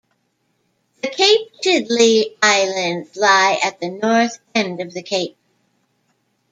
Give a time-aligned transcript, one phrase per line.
[1.03, 5.37] The Cape Chidley Islands lie at the north end of the cape.